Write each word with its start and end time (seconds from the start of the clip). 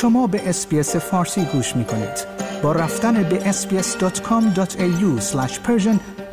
شما 0.00 0.26
به 0.26 0.48
اسپیس 0.48 0.96
فارسی 0.96 1.44
گوش 1.44 1.76
می 1.76 1.84
کنید. 1.84 2.26
با 2.62 2.72
رفتن 2.72 3.22
به 3.22 3.52
sbs.com.au 3.52 5.34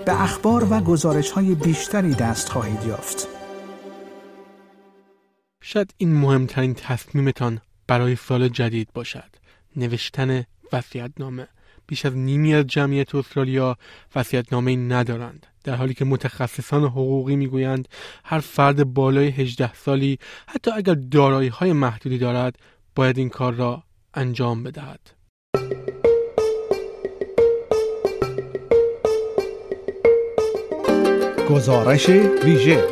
به 0.05 0.21
اخبار 0.21 0.67
و 0.74 0.79
گزارش 0.79 1.31
های 1.31 1.55
بیشتری 1.55 2.13
دست 2.13 2.49
خواهید 2.49 2.83
یافت. 2.88 3.28
شاید 5.62 5.94
این 5.97 6.13
مهمترین 6.13 6.74
تصمیمتان 6.74 7.62
برای 7.88 8.15
سال 8.15 8.47
جدید 8.47 8.90
باشد. 8.94 9.35
نوشتن 9.76 10.44
نامه. 11.20 11.47
بیش 11.88 12.06
از 12.06 12.18
نیمی 12.18 12.54
از 12.54 12.68
جمعیت 12.68 13.15
استرالیا 13.15 13.78
نامه 14.52 14.76
ندارند 14.76 15.46
در 15.63 15.76
حالی 15.76 15.94
که 15.94 16.05
متخصصان 16.05 16.84
حقوقی 16.84 17.36
می‌گویند 17.36 17.88
هر 18.23 18.40
فرد 18.40 18.94
بالای 18.94 19.27
18 19.27 19.73
سالی 19.73 20.20
حتی 20.48 20.72
اگر 20.72 20.94
دارایی 20.94 21.49
های 21.49 21.73
محدودی 21.73 22.18
دارد 22.18 22.55
باید 22.98 23.18
این 23.18 23.30
کار 23.30 23.54
را 23.54 23.84
انجام 24.14 24.64
بدهد. 24.64 25.00
گزارش 31.50 32.10
ویژه 32.10 32.84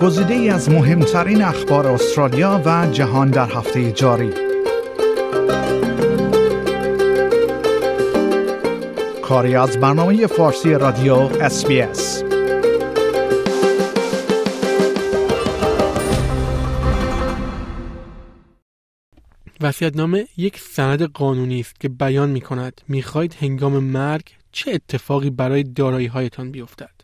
گزیده 0.00 0.34
ای 0.34 0.50
از 0.50 0.70
مهمترین 0.70 1.42
اخبار 1.42 1.86
استرالیا 1.86 2.62
و 2.64 2.86
جهان 2.92 3.30
در 3.30 3.46
هفته 3.46 3.92
جاری. 3.92 4.32
کاری 9.22 9.56
از 9.56 9.80
برنامه 9.80 10.26
فارسی 10.26 10.74
رادیو 10.74 11.48
SBS 11.48 12.27
وسیعتنامه 19.60 20.26
یک 20.36 20.60
سند 20.60 21.02
قانونی 21.02 21.60
است 21.60 21.80
که 21.80 21.88
بیان 21.88 22.30
می 22.30 22.40
کند 22.40 22.80
می 22.88 23.02
خواهید 23.02 23.36
هنگام 23.40 23.78
مرگ 23.78 24.30
چه 24.52 24.70
اتفاقی 24.70 25.30
برای 25.30 25.62
دارایی 25.62 26.06
هایتان 26.06 26.50
بیفتد. 26.50 26.94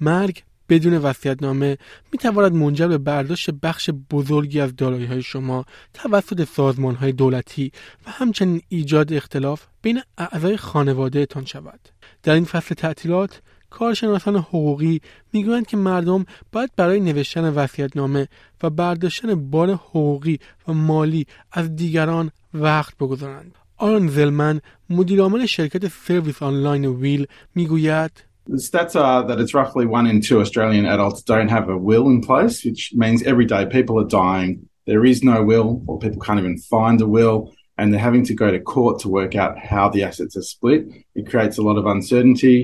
مرگ 0.00 0.42
بدون 0.68 0.94
وصیت‌نامه 0.94 1.78
می 2.12 2.18
تواند 2.18 2.52
منجر 2.52 2.88
به 2.88 2.98
برداشت 2.98 3.50
بخش 3.50 3.90
بزرگی 4.10 4.60
از 4.60 4.76
دارایی 4.76 5.06
های 5.06 5.22
شما 5.22 5.64
توسط 5.94 6.48
سازمان 6.48 6.94
های 6.94 7.12
دولتی 7.12 7.72
و 8.06 8.10
همچنین 8.10 8.62
ایجاد 8.68 9.12
اختلاف 9.12 9.66
بین 9.82 10.02
اعضای 10.18 10.56
خانواده 10.56 11.26
تان 11.26 11.44
شود. 11.44 11.80
در 12.22 12.34
این 12.34 12.44
فصل 12.44 12.74
تعطیلات 12.74 13.42
کارشناسان 13.70 14.36
حقوقی 14.36 15.00
می‌گویند 15.32 15.66
که 15.66 15.76
مردم 15.76 16.26
باید 16.52 16.70
برای 16.76 17.00
نوشتن 17.00 17.44
وصیت‌نامه 17.44 18.28
و 18.62 18.70
برداشتن 18.70 19.50
بار 19.50 19.70
حقوقی 19.70 20.38
و 20.68 20.72
مالی 20.72 21.26
از 21.52 21.76
دیگران 21.76 22.30
وقت 22.54 22.96
بگذارند. 22.96 23.54
آران 23.76 24.08
زلمن 24.08 24.60
مدیرعامل 24.90 25.46
شرکت 25.46 25.88
سرویس 25.88 26.42
آنلاین 26.42 26.84
ویل 26.84 27.26
می‌گوید 27.54 28.10
The 28.48 28.58
stats 28.58 28.96
are 28.96 29.22
that 29.28 29.38
it's 29.38 29.54
roughly 29.54 29.86
one 29.86 30.06
in 30.06 30.20
two 30.20 30.40
Australian 30.40 30.84
adults 30.84 31.22
don't 31.22 31.50
have 31.56 31.68
a 31.68 31.78
will 31.88 32.06
in 32.12 32.20
place, 32.20 32.64
which 32.64 32.82
means 33.02 33.22
every 33.22 33.46
day 33.54 33.62
people 33.66 33.96
are 34.02 34.10
dying. 34.24 34.50
There 34.90 35.04
is 35.04 35.22
no 35.22 35.44
will, 35.50 35.70
or 35.86 36.00
people 36.04 36.20
can't 36.26 36.40
even 36.40 36.58
find 36.74 36.98
a 37.00 37.06
will, 37.18 37.38
and 37.78 37.86
they're 37.86 38.08
having 38.10 38.24
to 38.30 38.34
go 38.34 38.48
to 38.50 38.60
court 38.74 38.94
to 39.00 39.08
work 39.08 39.34
out 39.42 39.54
how 39.72 39.84
the 39.88 40.02
assets 40.08 40.34
are 40.40 40.48
split. 40.54 40.82
It 41.14 41.30
creates 41.30 41.56
a 41.58 41.62
lot 41.68 41.78
of 41.78 41.86
uncertainty, 41.86 42.58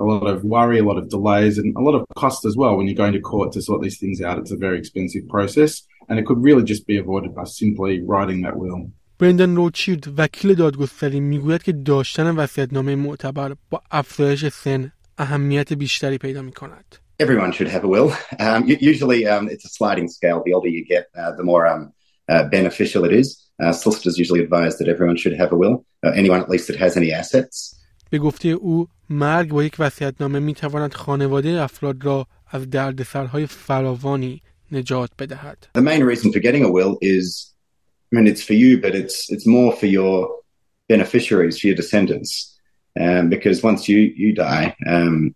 a 0.00 0.04
lot 0.04 0.26
of 0.34 0.44
worry, 0.44 0.78
a 0.78 0.84
lot 0.84 0.98
of 0.98 1.08
delays, 1.08 1.54
and 1.58 1.68
a 1.76 1.80
lot 1.80 1.94
of 1.98 2.02
cost 2.16 2.44
as 2.44 2.54
well 2.56 2.76
when 2.76 2.86
you're 2.86 3.02
going 3.04 3.16
to 3.18 3.20
court 3.20 3.52
to 3.52 3.60
sort 3.62 3.80
these 3.82 3.98
things 3.98 4.20
out. 4.20 4.38
It's 4.38 4.52
a 4.58 4.60
very 4.66 4.78
expensive 4.78 5.24
process, 5.28 5.82
and 6.08 6.18
it 6.18 6.26
could 6.28 6.40
really 6.48 6.64
just 6.72 6.86
be 6.86 6.98
avoided 6.98 7.34
by 7.34 7.44
simply 7.44 7.92
writing 8.10 8.42
that 8.42 8.56
will. 8.56 8.90
برندن 9.18 9.56
روچیلد 9.56 10.04
وکیل 10.18 10.54
دادگستری 10.54 11.20
میگوید 11.20 11.62
که 11.62 11.72
داشتن 11.72 12.36
وصیت‌نامه 12.36 12.94
معتبر 12.94 13.54
با 13.70 13.82
افزایش 13.90 14.48
سن 14.48 14.92
اهمیت 15.18 15.72
بیشتری 15.72 16.18
پیدا 16.18 16.42
می 16.42 16.52
کند. 16.52 16.96
Everyone 17.18 17.52
should 17.52 17.68
have 17.68 17.84
a 17.84 17.88
will. 17.88 18.12
Um, 18.38 18.60
usually 18.92 19.26
um, 19.26 19.48
it's 19.48 19.64
a 19.64 19.72
sliding 19.78 20.08
scale. 20.08 20.42
The 20.44 20.52
older 20.52 20.68
you 20.68 20.84
get, 20.84 21.04
uh, 21.20 21.32
the 21.38 21.46
more 21.52 21.66
um, 21.66 21.82
uh, 22.28 22.44
beneficial 22.56 23.02
it 23.08 23.12
is. 23.20 23.26
Uh, 23.62 23.72
solicitors 23.72 24.18
usually 24.18 24.42
advise 24.46 24.76
that 24.78 24.88
everyone 24.94 25.16
should 25.22 25.36
have 25.42 25.50
a 25.56 25.56
will. 25.62 25.76
Uh, 26.04 26.10
anyone 26.22 26.40
at 26.44 26.50
least 26.50 26.66
that 26.68 26.76
has 26.76 26.92
any 26.96 27.10
assets. 27.20 27.54
به 28.10 28.18
گفته 28.18 28.48
او 28.48 28.88
مرگ 29.10 29.48
با 29.48 29.64
یک 29.64 29.76
وصیت‌نامه 29.78 30.38
می 30.38 30.54
تواند 30.54 30.94
خانواده 30.94 31.62
افراد 31.62 32.04
را 32.04 32.26
از 32.50 32.70
دردسرهای 32.70 33.46
فراوانی 33.46 34.42
نجات 34.72 35.10
بدهد. 35.18 35.66
The 35.78 35.82
main 35.82 36.02
reason 36.02 36.32
for 36.32 36.40
getting 36.40 36.64
a 36.64 36.70
will 36.70 36.96
is 37.00 37.54
I 38.12 38.16
mean 38.16 38.26
it's 38.26 38.42
for 38.42 38.54
you 38.54 38.80
but 38.80 38.94
it's 38.94 39.30
it's 39.34 39.46
more 39.46 39.72
for 39.80 39.86
your 39.86 40.28
beneficiaries, 40.88 41.58
for 41.60 41.66
your 41.68 41.76
descendants. 41.76 42.56
um, 42.98 43.28
because 43.28 43.62
once 43.62 43.88
you 43.88 43.98
you 44.16 44.34
die, 44.34 44.74
um, 44.86 45.34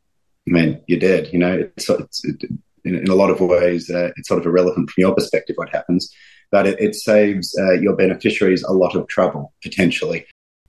I 0.49 0.51
mean, 0.51 0.81
you're 0.87 0.99
dead. 0.99 1.29
You 1.33 1.39
know, 1.39 1.53
it's, 1.53 1.89
it's 1.89 2.25
it, 2.25 2.45
in, 2.85 2.95
in, 2.97 3.09
a 3.09 3.15
lot 3.15 3.31
of 3.31 3.41
ways, 3.41 3.91
uh, 3.91 4.11
it's 4.17 4.29
sort 4.29 4.41
of 4.41 4.47
irrelevant 4.47 4.91
from 4.91 5.03
your 5.03 5.15
perspective 5.15 5.57
what 5.57 5.69
happens, 5.69 6.11
but 6.51 6.67
it, 6.67 6.81
it 6.81 6.95
saves 6.95 7.57
uh, 7.59 7.73
your 7.73 7.95
beneficiaries 7.95 8.63
a 8.63 8.73
lot 8.73 8.97
of 8.97 9.07
trouble 9.09 9.53
potentially. 9.63 10.27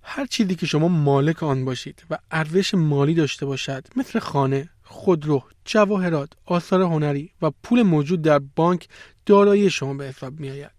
هر 0.08 0.26
چیزی 0.26 0.54
که 0.54 0.66
شما 0.66 0.88
مالک 0.88 1.42
آن 1.42 1.64
باشید 1.64 2.04
و 2.10 2.18
ارزش 2.30 2.74
مالی 2.74 3.14
داشته 3.14 3.46
باشد 3.46 3.86
مثل 3.96 4.18
خانه، 4.18 4.68
خودرو، 4.82 5.42
جواهرات، 5.64 6.32
آثار 6.44 6.82
هنری 6.82 7.30
و 7.42 7.50
پول 7.62 7.82
موجود 7.82 8.22
در 8.22 8.38
بانک 8.38 8.88
دارایی 9.26 9.70
شما 9.70 9.94
به 9.94 10.04
حساب 10.04 10.40
می 10.40 10.50
آید. 10.50 10.75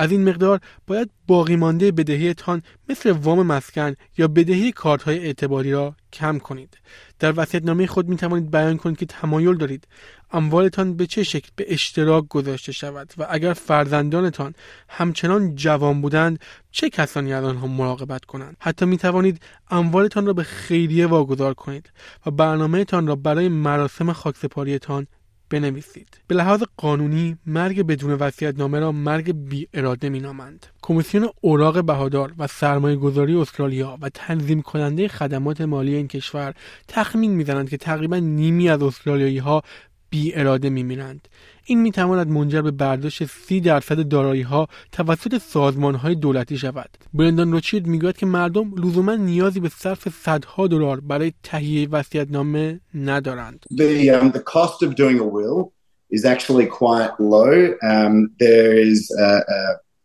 از 0.00 0.10
این 0.12 0.28
مقدار 0.28 0.60
باید 0.86 1.10
باقی 1.26 1.56
مانده 1.56 1.92
بدهیتان 1.92 2.62
مثل 2.88 3.10
وام 3.10 3.46
مسکن 3.46 3.94
یا 4.18 4.28
بدهی 4.28 4.72
کارت 4.72 5.02
های 5.02 5.18
اعتباری 5.18 5.72
را 5.72 5.94
کم 6.12 6.38
کنید. 6.38 6.78
در 7.18 7.60
نامه 7.62 7.86
خود 7.86 8.08
می 8.08 8.16
توانید 8.16 8.50
بیان 8.50 8.76
کنید 8.76 8.98
که 8.98 9.06
تمایل 9.06 9.54
دارید 9.54 9.88
اموالتان 10.32 10.96
به 10.96 11.06
چه 11.06 11.22
شکل 11.22 11.48
به 11.56 11.64
اشتراک 11.68 12.28
گذاشته 12.28 12.72
شود 12.72 13.12
و 13.18 13.26
اگر 13.30 13.52
فرزندانتان 13.52 14.54
همچنان 14.88 15.54
جوان 15.54 16.00
بودند 16.00 16.38
چه 16.70 16.90
کسانی 16.90 17.32
از 17.32 17.44
آنها 17.44 17.66
مراقبت 17.66 18.24
کنند 18.24 18.56
حتی 18.60 18.86
می 18.86 18.98
توانید 18.98 19.42
اموالتان 19.70 20.26
را 20.26 20.32
به 20.32 20.42
خیریه 20.42 21.06
واگذار 21.06 21.54
کنید 21.54 21.92
و 22.26 22.30
برنامهتان 22.30 23.06
را 23.06 23.16
برای 23.16 23.48
مراسم 23.48 24.12
خاکسپاریتان 24.12 25.06
بنویسید 25.50 26.20
به 26.26 26.34
لحاظ 26.34 26.62
قانونی 26.76 27.36
مرگ 27.46 27.82
بدون 27.82 28.30
نامه 28.56 28.78
را 28.78 28.92
مرگ 28.92 29.32
بی 29.32 29.68
اراده 29.74 30.08
می 30.08 30.20
نامند. 30.20 30.66
کمیسیون 30.82 31.28
اوراق 31.40 31.84
بهادار 31.84 32.32
و 32.38 32.46
سرمایه 32.46 32.96
گذاری 32.96 33.34
استرالیا 33.34 33.98
و 34.00 34.08
تنظیم 34.08 34.62
کننده 34.62 35.08
خدمات 35.08 35.60
مالی 35.60 35.94
این 35.94 36.08
کشور 36.08 36.54
تخمین 36.88 37.30
می‌زنند 37.30 37.70
که 37.70 37.76
تقریبا 37.76 38.16
نیمی 38.16 38.68
از 38.68 38.82
استرالیایی 38.82 39.38
ها 39.38 39.62
بی 40.10 40.34
اراده 40.34 40.70
می 40.70 40.82
میرند. 40.82 41.28
این 41.70 41.82
می 41.82 41.90
تواند 41.92 42.28
منجر 42.28 42.62
به 42.62 42.70
برداشت 42.70 43.24
سی 43.24 43.60
درصد 43.60 44.08
دارایی 44.08 44.42
ها 44.42 44.68
توسط 44.92 45.38
سازمان 45.38 45.94
های 45.94 46.14
دولتی 46.14 46.58
شود. 46.58 46.90
برندان 47.14 47.52
روچید 47.52 47.86
می‌گوید 47.86 48.16
که 48.16 48.26
مردم 48.26 48.74
لزوما 48.76 49.14
نیازی 49.14 49.60
به 49.60 49.68
صرف 49.68 50.08
صدها 50.08 50.66
دلار 50.66 51.00
برای 51.00 51.32
تهیه 51.42 51.88
نامه 52.30 52.80
ندارند. 52.94 53.64
The, 53.70 54.10
um, 54.10 54.30
the 54.30 54.42
cost 54.54 54.82
of 54.82 54.94
doing 54.94 55.18
a 55.20 55.26
will 55.36 55.72
is 56.10 56.24
actually 56.24 56.66
quite 56.66 57.12
low. 57.34 57.52
Um, 57.92 58.14
there 58.38 58.72
is 58.90 59.00
a, 59.18 59.32
a, 59.56 59.60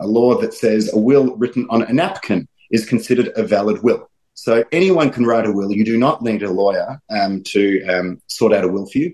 a 0.05 0.07
law 0.07 0.31
that 0.41 0.53
says 0.53 0.93
a 0.93 0.99
will 1.07 1.27
written 1.41 1.63
on 1.69 1.81
a 1.81 1.93
napkin 1.93 2.47
is 2.77 2.85
considered 2.93 3.29
a 3.41 3.43
valid 3.55 3.77
will. 3.87 4.03
So 4.45 4.53
anyone 4.71 5.09
can 5.15 5.23
write 5.29 5.47
a 5.51 5.53
will. 5.57 5.71
You 5.79 5.85
do 5.93 5.97
not 6.05 6.21
need 6.27 6.43
a 6.43 6.51
lawyer 6.63 6.89
um, 7.17 7.33
to 7.53 7.63
um, 7.93 8.07
sort 8.27 8.51
out 8.55 8.63
a 8.67 8.67
will 8.75 8.87
for 8.91 8.99
you. 9.03 9.09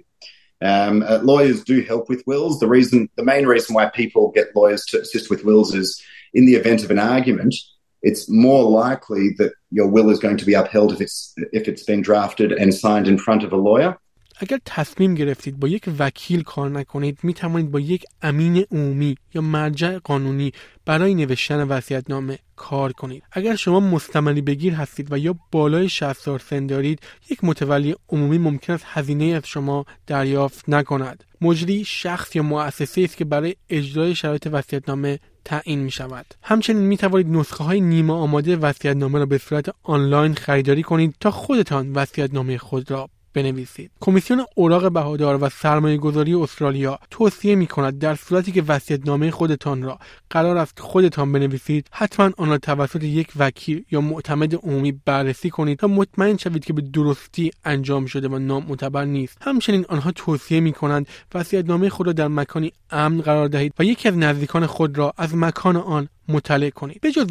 Um, 0.61 1.03
uh, 1.03 1.19
lawyers 1.23 1.63
do 1.63 1.81
help 1.81 2.07
with 2.07 2.23
wills. 2.27 2.59
The 2.59 2.67
reason, 2.67 3.09
the 3.15 3.23
main 3.23 3.45
reason 3.45 3.73
why 3.73 3.89
people 3.89 4.31
get 4.31 4.55
lawyers 4.55 4.85
to 4.87 5.01
assist 5.01 5.29
with 5.29 5.43
wills 5.43 5.73
is 5.73 6.01
in 6.33 6.45
the 6.45 6.55
event 6.55 6.83
of 6.83 6.91
an 6.91 6.99
argument, 6.99 7.55
it's 8.01 8.29
more 8.29 8.63
likely 8.63 9.31
that 9.37 9.53
your 9.69 9.87
will 9.87 10.09
is 10.09 10.19
going 10.19 10.37
to 10.37 10.45
be 10.45 10.53
upheld 10.53 10.91
if 10.91 11.01
it's 11.01 11.33
if 11.51 11.67
it's 11.67 11.83
been 11.83 12.01
drafted 12.01 12.51
and 12.51 12.73
signed 12.73 13.07
in 13.07 13.17
front 13.17 13.43
of 13.43 13.53
a 13.53 13.57
lawyer. 13.57 13.97
اگر 14.43 14.59
تصمیم 14.65 15.15
گرفتید 15.15 15.59
با 15.59 15.67
یک 15.67 15.89
وکیل 15.99 16.43
کار 16.43 16.69
نکنید 16.69 17.19
می 17.23 17.33
توانید 17.33 17.71
با 17.71 17.79
یک 17.79 18.05
امین 18.21 18.65
عمومی 18.71 19.15
یا 19.33 19.41
مرجع 19.41 19.97
قانونی 19.97 20.51
برای 20.85 21.15
نوشتن 21.15 21.81
نامه 22.09 22.39
کار 22.55 22.91
کنید 22.91 23.23
اگر 23.31 23.55
شما 23.55 23.79
مستملی 23.79 24.41
بگیر 24.41 24.73
هستید 24.73 25.07
و 25.11 25.17
یا 25.17 25.35
بالای 25.51 25.89
60 25.89 26.13
سال 26.13 26.37
سن 26.37 26.67
دارید 26.67 26.99
یک 27.29 27.43
متولی 27.43 27.95
عمومی 28.09 28.37
ممکن 28.37 28.73
است 28.73 28.85
هزینه 28.87 29.25
از 29.25 29.47
شما 29.47 29.85
دریافت 30.07 30.69
نکند 30.69 31.23
مجری 31.41 31.85
شخص 31.85 32.35
یا 32.35 32.43
مؤسسه 32.43 33.01
است 33.01 33.17
که 33.17 33.25
برای 33.25 33.55
اجرای 33.69 34.15
شرایط 34.15 34.47
نامه 34.87 35.19
تعیین 35.45 35.79
می 35.79 35.91
شود. 35.91 36.25
همچنین 36.43 36.83
می 36.83 36.97
توانید 36.97 37.27
نسخه 37.27 37.63
های 37.63 37.81
نیمه 37.81 38.13
آماده 38.13 38.55
نامه 38.93 39.19
را 39.19 39.25
به 39.25 39.37
صورت 39.37 39.69
آنلاین 39.83 40.35
خریداری 40.35 40.83
کنید 40.83 41.15
تا 41.19 41.31
خودتان 41.31 42.05
نامه 42.33 42.57
خود 42.57 42.91
را 42.91 43.09
بنویسید. 43.33 43.91
کمیسیون 43.99 44.45
اوراق 44.55 44.91
بهادار 44.91 45.43
و 45.43 45.49
سرمایه 45.49 45.97
گذاری 45.97 46.33
استرالیا 46.33 46.99
توصیه 47.09 47.55
می 47.55 47.67
کند 47.67 47.99
در 47.99 48.15
صورتی 48.15 48.51
که 48.51 48.63
نامه 49.05 49.31
خودتان 49.31 49.83
را 49.83 49.99
قرار 50.29 50.57
است 50.57 50.79
خودتان 50.79 51.31
بنویسید 51.31 51.87
حتما 51.91 52.31
آن 52.37 52.49
را 52.49 52.57
توسط 52.57 53.03
یک 53.03 53.27
وکیل 53.37 53.85
یا 53.91 54.01
معتمد 54.01 54.55
عمومی 54.55 54.91
بررسی 55.05 55.49
کنید 55.49 55.79
تا 55.79 55.87
مطمئن 55.87 56.37
شوید 56.37 56.65
که 56.65 56.73
به 56.73 56.81
درستی 56.81 57.51
انجام 57.65 58.05
شده 58.05 58.27
و 58.27 58.39
نام 58.39 58.65
معتبر 58.69 59.05
نیست. 59.05 59.37
همچنین 59.41 59.85
آنها 59.89 60.11
توصیه 60.11 60.59
می 60.59 60.73
کنند 60.73 61.07
نامه 61.67 61.89
خود 61.89 62.07
را 62.07 62.13
در 62.13 62.27
مکانی 62.27 62.71
امن 62.89 63.21
قرار 63.21 63.47
دهید 63.47 63.73
و 63.79 63.83
یکی 63.83 64.09
از 64.09 64.17
نزدیکان 64.17 64.65
خود 64.65 64.97
را 64.97 65.13
از 65.17 65.35
مکان 65.35 65.77
آن 65.77 66.07
مطالعه 66.27 66.71
کنید. 66.71 67.01
به 67.01 67.11
جز 67.11 67.25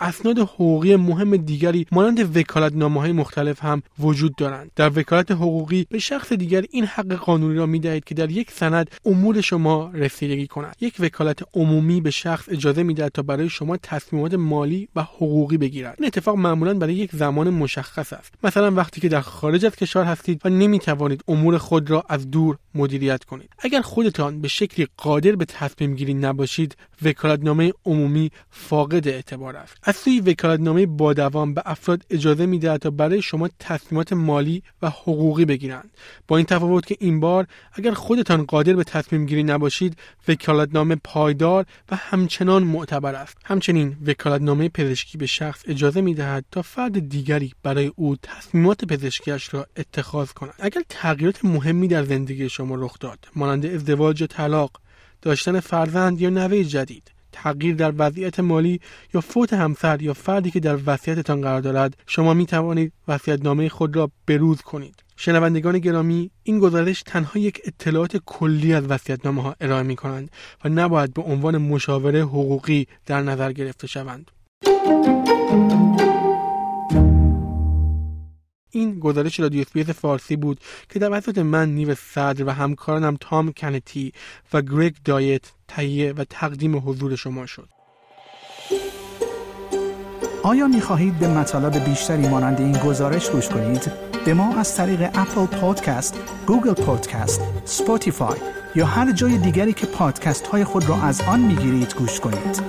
اسناد 0.00 0.38
حقوقی 0.38 0.96
مهم 0.96 1.36
دیگری 1.36 1.86
مانند 1.92 2.36
وکالتنامه 2.36 3.00
های 3.00 3.12
مختلف 3.12 3.64
هم 3.64 3.82
وجود 3.98 4.36
دارند. 4.36 4.70
در 4.76 4.98
وکالت 4.98 5.30
حقوقی 5.30 5.86
به 5.90 5.98
شخص 5.98 6.32
دیگر 6.32 6.64
این 6.70 6.84
حق 6.84 7.12
قانونی 7.12 7.54
را 7.54 7.66
می‌دهید 7.66 8.04
که 8.04 8.14
در 8.14 8.30
یک 8.30 8.50
سند 8.50 8.90
امور 9.04 9.40
شما 9.40 9.90
رسیدگی 9.94 10.46
کند. 10.46 10.76
یک 10.80 10.94
وکالت 10.98 11.38
عمومی 11.54 12.00
به 12.00 12.10
شخص 12.10 12.48
اجازه 12.48 12.82
می‌دهد 12.82 13.12
تا 13.12 13.22
برای 13.22 13.48
شما 13.48 13.76
تصمیمات 13.76 14.34
مالی 14.34 14.88
و 14.96 15.02
حقوقی 15.02 15.56
بگیرد. 15.56 15.94
این 15.98 16.06
اتفاق 16.06 16.36
معمولا 16.36 16.74
برای 16.74 16.94
یک 16.94 17.10
زمان 17.12 17.50
مشخص 17.50 18.12
است. 18.12 18.34
مثلا 18.42 18.70
وقتی 18.70 19.00
که 19.00 19.08
در 19.08 19.20
خارج 19.20 19.66
از 19.66 19.76
کشور 19.76 20.04
هستید 20.04 20.40
و 20.44 20.48
نمی‌توانید 20.48 21.24
امور 21.28 21.58
خود 21.58 21.90
را 21.90 22.04
از 22.08 22.30
دور 22.30 22.58
مدیریت 22.74 23.24
کنید. 23.24 23.50
اگر 23.58 23.80
خودتان 23.80 24.40
به 24.40 24.48
شکلی 24.48 24.86
قادر 24.96 25.36
به 25.36 25.44
تصمیم 25.44 25.94
گیری 25.94 26.14
نباشید 26.14 26.76
وکالتنامه 27.02 27.72
عمومی 27.86 28.07
فاقد 28.50 29.08
اعتبار 29.08 29.56
است. 29.56 29.76
از 29.82 29.96
سوی 29.96 30.20
وکالتنامه 30.20 30.86
با 30.86 31.12
دوام 31.12 31.54
به 31.54 31.62
افراد 31.66 32.02
اجازه 32.10 32.46
می‌دهد 32.46 32.80
تا 32.80 32.90
برای 32.90 33.22
شما 33.22 33.48
تصمیمات 33.58 34.12
مالی 34.12 34.62
و 34.82 34.90
حقوقی 34.90 35.44
بگیرند. 35.44 35.90
با 36.28 36.36
این 36.36 36.46
تفاوت 36.46 36.86
که 36.86 36.96
این 37.00 37.20
بار 37.20 37.46
اگر 37.72 37.92
خودتان 37.92 38.44
قادر 38.44 38.72
به 38.72 38.84
تصمیم 38.84 39.26
گیری 39.26 39.42
نباشید 39.42 39.96
وکالتنامه 40.28 40.96
پایدار 41.04 41.66
و 41.90 41.96
همچنان 41.96 42.62
معتبر 42.62 43.14
است. 43.14 43.36
همچنین 43.44 43.96
وکالتنامه 44.06 44.68
پزشکی 44.68 45.18
به 45.18 45.26
شخص 45.26 45.62
اجازه 45.66 46.00
می‌دهد 46.00 46.44
تا 46.50 46.62
فرد 46.62 47.08
دیگری 47.08 47.52
برای 47.62 47.92
او 47.96 48.16
تصمیمات 48.22 48.84
پزشکیش 48.84 49.54
را 49.54 49.66
اتخاذ 49.76 50.32
کند. 50.32 50.54
اگر 50.58 50.82
تغییرات 50.88 51.44
مهمی 51.44 51.88
در 51.88 52.04
زندگی 52.04 52.48
شما 52.48 52.74
رخ 52.74 52.98
داد 52.98 53.18
مانند 53.36 53.66
ازدواج 53.66 54.20
یا 54.20 54.26
طلاق 54.26 54.80
داشتن 55.22 55.60
فرزند 55.60 56.20
یا 56.20 56.30
نوه 56.30 56.64
جدید 56.64 57.10
تغییر 57.42 57.74
در 57.74 57.92
وضعیت 57.98 58.40
مالی 58.40 58.80
یا 59.14 59.20
فوت 59.20 59.52
همسر 59.52 60.02
یا 60.02 60.14
فردی 60.14 60.50
که 60.50 60.60
در 60.60 60.78
وصیتتان 60.86 61.40
قرار 61.40 61.60
دارد 61.60 61.96
شما 62.06 62.34
می 62.34 62.46
توانید 62.46 62.92
وصیت‌نامه 63.08 63.68
خود 63.68 63.96
را 63.96 64.10
بروز 64.26 64.62
کنید. 64.62 64.94
شنوندگان 65.16 65.78
گرامی 65.78 66.30
این 66.42 66.58
گزارش 66.58 67.02
تنها 67.02 67.40
یک 67.40 67.60
اطلاعات 67.64 68.16
کلی 68.26 68.74
از 68.74 68.84
وصیت‌نامه 68.84 69.42
ها 69.42 69.56
ارائه 69.60 69.82
می 69.82 69.96
کنند 69.96 70.30
و 70.64 70.68
نباید 70.68 71.14
به 71.14 71.22
عنوان 71.22 71.58
مشاوره 71.58 72.22
حقوقی 72.22 72.86
در 73.06 73.22
نظر 73.22 73.52
گرفته 73.52 73.86
شوند. 73.86 74.30
این 78.70 79.00
گزارش 79.00 79.40
رادیو 79.40 79.60
اسپیس 79.60 79.90
فارسی 79.90 80.36
بود 80.36 80.60
که 80.88 80.98
توسط 80.98 81.38
من 81.38 81.68
نیو 81.68 81.94
صدر 81.94 82.44
و 82.44 82.50
همکارانم 82.50 83.16
تام 83.20 83.52
کنتی 83.52 84.12
و 84.52 84.62
گریگ 84.62 84.94
دایت 85.04 85.42
تهیه 85.68 86.12
و 86.12 86.24
تقدیم 86.30 86.82
حضور 86.88 87.16
شما 87.16 87.46
شد 87.46 87.68
آیا 90.42 90.68
می 90.68 90.80
خواهید 90.80 91.18
به 91.18 91.28
مطالب 91.28 91.84
بیشتری 91.84 92.28
مانند 92.28 92.60
این 92.60 92.72
گزارش 92.72 93.30
گوش 93.30 93.48
کنید؟ 93.48 93.92
به 94.24 94.34
ما 94.34 94.56
از 94.56 94.76
طریق 94.76 95.02
Apple 95.14 95.46
Podcast، 95.46 96.18
Google 96.46 96.72
Podcast، 96.72 97.40
Spotify 97.64 98.38
یا 98.74 98.86
هر 98.86 99.12
جای 99.12 99.38
دیگری 99.38 99.72
که 99.72 99.86
پادکست 99.86 100.46
های 100.46 100.64
خود 100.64 100.88
را 100.88 101.02
از 101.02 101.20
آن 101.20 101.40
می 101.40 101.56
گیرید 101.56 101.94
گوش 101.94 102.20
کنید؟ 102.20 102.62